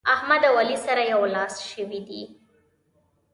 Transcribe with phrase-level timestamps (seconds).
[0.05, 2.39] احمد او علي سره يو لاس شوي دي.